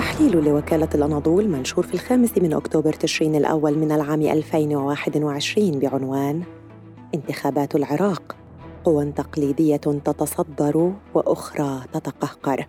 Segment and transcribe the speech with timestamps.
[0.00, 6.42] تحليل لوكالة الأناضول منشور في الخامس من أكتوبر تشرين الأول من العام 2021 بعنوان
[7.14, 8.36] انتخابات العراق
[8.84, 12.66] قوى تقليدية تتصدر وأخرى تتقهقر.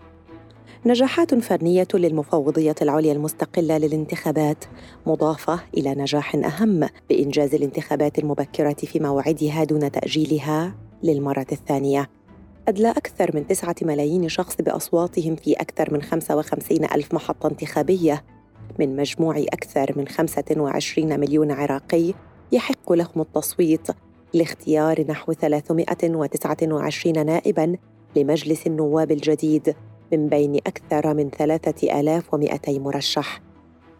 [0.85, 4.65] نجاحات فنية للمفوضية العليا المستقلة للانتخابات
[5.05, 12.09] مضافة إلى نجاح أهم بإنجاز الانتخابات المبكرة في موعدها دون تأجيلها للمرة الثانية.
[12.71, 18.23] أدلى أكثر من تسعة ملايين شخص بأصواتهم في أكثر من 55 ألف محطة انتخابية.
[18.79, 22.13] من مجموع أكثر من 25 مليون عراقي
[22.51, 23.87] يحق لهم التصويت
[24.33, 27.75] لاختيار نحو 329 نائباً
[28.15, 29.75] لمجلس النواب الجديد
[30.13, 33.41] من بين أكثر من 3200 مرشح.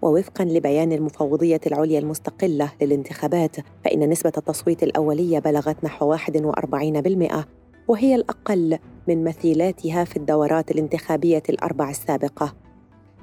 [0.02, 8.78] ووفقا لبيان المفوضية العليا المستقلة للانتخابات فإن نسبة التصويت الأولية بلغت نحو 41% وهي الأقل
[9.08, 12.54] من مثيلاتها في الدورات الانتخابية الأربع السابقة.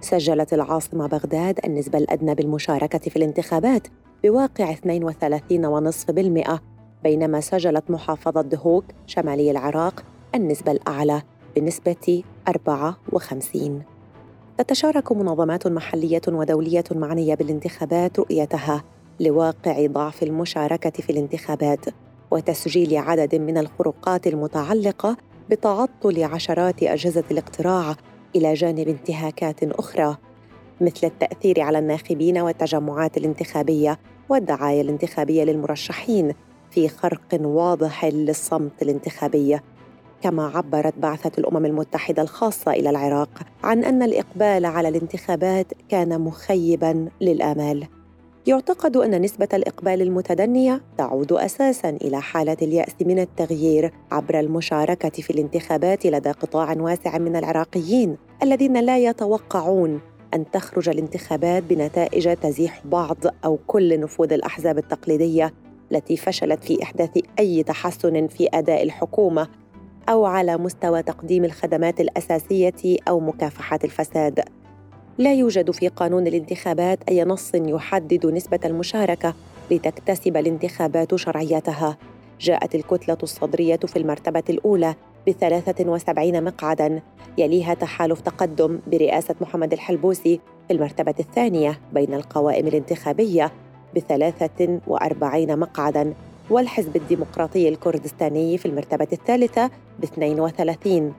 [0.00, 3.86] سجلت العاصمة بغداد النسبة الأدنى بالمشاركة في الانتخابات
[4.24, 6.60] بواقع 32.5%
[7.02, 11.22] بينما سجلت محافظة دهوك شمالي العراق النسبة الأعلى
[11.56, 13.82] بنسبة 54
[14.58, 18.84] تتشارك منظمات محلية ودولية معنية بالانتخابات رؤيتها
[19.20, 21.84] لواقع ضعف المشاركة في الانتخابات.
[22.30, 25.16] وتسجيل عدد من الخروقات المتعلقة
[25.50, 27.94] بتعطل عشرات أجهزة الاقتراع
[28.36, 30.16] إلى جانب انتهاكات أخرى
[30.80, 33.98] مثل التأثير على الناخبين والتجمعات الانتخابية
[34.28, 36.34] والدعاية الانتخابية للمرشحين
[36.70, 39.58] في خرق واضح للصمت الانتخابي.
[40.22, 43.28] كما عبرت بعثة الأمم المتحدة الخاصة إلى العراق
[43.62, 47.88] عن أن الإقبال على الانتخابات كان مخيبا للآمال.
[48.48, 55.30] يعتقد أن نسبة الإقبال المتدنية تعود أساسا إلى حاله اليأس من التغيير عبر المشاركة في
[55.30, 60.00] الانتخابات لدى قطاع واسع من العراقيين الذين لا يتوقعون
[60.34, 65.54] أن تخرج الانتخابات بنتائج تزيح بعض أو كل نفوذ الأحزاب التقليدية
[65.92, 69.48] التي فشلت في إحداث أي تحسن في أداء الحكومة
[70.08, 74.40] أو على مستوى تقديم الخدمات الأساسية أو مكافحه الفساد.
[75.18, 79.34] لا يوجد في قانون الانتخابات أي نص يحدد نسبة المشاركة
[79.70, 81.96] لتكتسب الانتخابات شرعيتها.
[82.40, 84.94] جاءت الكتلة الصدرية في المرتبة الأولى
[85.28, 87.02] بثلاثة وسبعين مقعدا
[87.38, 93.52] يليها تحالف تقدم برئاسة محمد الحلبوسي في المرتبة الثانية بين القوائم الانتخابية
[93.96, 96.14] بثلاثة وأربعين مقعدا
[96.50, 99.66] والحزب الديمقراطي الكردستاني في المرتبة الثالثة
[99.98, 101.14] ب 32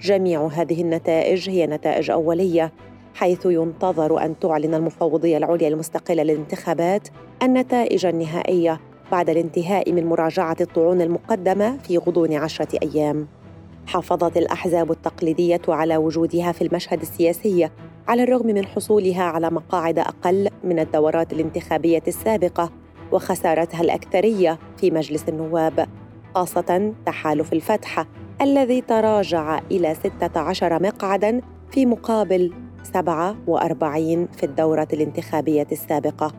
[0.00, 2.72] جميع هذه النتائج هي نتائج أولية
[3.14, 7.08] حيث ينتظر أن تعلن المفوضية العليا المستقلة للانتخابات
[7.42, 8.80] النتائج النهائية
[9.12, 13.28] بعد الانتهاء من مراجعة الطعون المقدمة في غضون عشرة أيام.
[13.86, 17.70] حافظت الأحزاب التقليدية على وجودها في المشهد السياسي
[18.08, 22.70] على الرغم من حصولها على مقاعد أقل من الدورات الانتخابية السابقة
[23.12, 25.88] وخسارتها الأكثرية في مجلس النواب
[26.34, 28.06] خاصة تحالف الفتح
[28.40, 31.40] الذي تراجع إلى 16 مقعدا
[31.70, 36.32] في مقابل 47 في الدورة الانتخابية السابقة.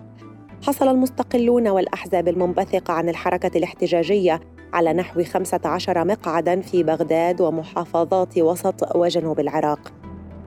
[0.63, 4.39] حصل المستقلون والأحزاب المنبثقة عن الحركة الاحتجاجية
[4.73, 9.93] على نحو 15 مقعدا في بغداد ومحافظات وسط وجنوب العراق.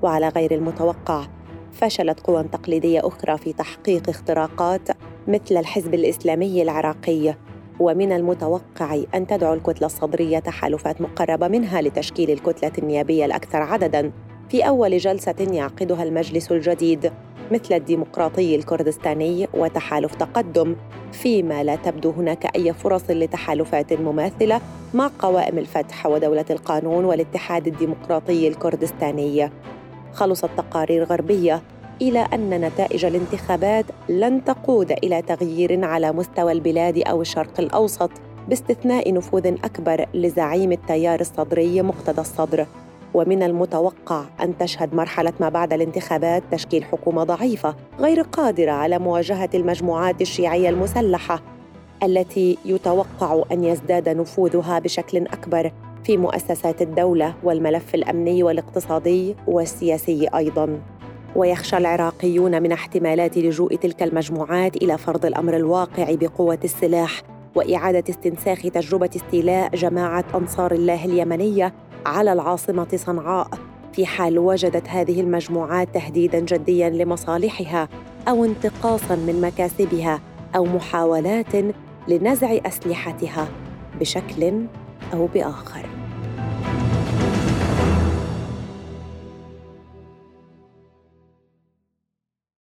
[0.02, 1.26] وعلى غير المتوقع
[1.72, 4.88] فشلت قوى تقليدية أخرى في تحقيق اختراقات
[5.28, 7.34] مثل الحزب الإسلامي العراقي.
[7.80, 14.12] ومن المتوقع أن تدعو الكتلة الصدرية تحالفات مقربة منها لتشكيل الكتلة النيابية الأكثر عدداً.
[14.48, 17.12] في أول جلسة يعقدها المجلس الجديد
[17.50, 20.76] مثل الديمقراطي الكردستاني وتحالف تقدم
[21.12, 24.60] فيما لا تبدو هناك أي فرص لتحالفات مماثلة
[24.94, 29.50] مع قوائم الفتح ودولة القانون والاتحاد الديمقراطي الكردستاني.
[30.12, 31.62] خلصت تقارير غربية
[32.02, 38.10] إلى أن نتائج الانتخابات لن تقود إلى تغيير على مستوى البلاد أو الشرق الأوسط
[38.48, 42.66] باستثناء نفوذ أكبر لزعيم التيار الصدري مقتدى الصدر.
[43.16, 49.50] ومن المتوقع أن تشهد مرحلة ما بعد الانتخابات تشكيل حكومة ضعيفة غير قادرة على مواجهة
[49.54, 51.42] المجموعات الشيعية المسلحة
[52.02, 55.72] التي يتوقع أن يزداد نفوذها بشكل أكبر
[56.04, 60.80] في مؤسسات الدولة والملف الأمني والاقتصادي والسياسي أيضا.
[61.36, 67.22] ويخشى العراقيون من احتمالات لجوء تلك المجموعات إلى فرض الأمر الواقع بقوة السلاح
[67.54, 71.74] وإعادة استنساخ تجربة استيلاء جماعة أنصار الله اليمنية
[72.06, 73.48] على العاصمة صنعاء.
[73.92, 77.88] في حال وجدت هذه المجموعات تهديدا جديا لمصالحها
[78.28, 80.20] أو انتقاصا من مكاسبها
[80.56, 81.54] أو محاولات
[82.08, 83.48] لنزع أسلحتها
[84.00, 84.66] بشكل
[85.14, 86.05] أو بآخر.